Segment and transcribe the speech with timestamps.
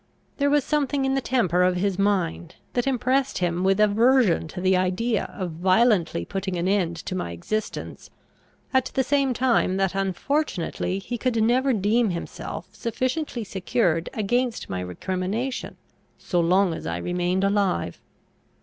[0.37, 4.59] There was something in the temper of his mind, that impressed him with aversion to
[4.59, 8.09] the idea of violently putting an end to my existence;
[8.73, 14.79] at the same time that unfortunately he could never deem himself sufficiently secured against my
[14.81, 15.77] recrimination,
[16.17, 18.01] so long as I remained alive.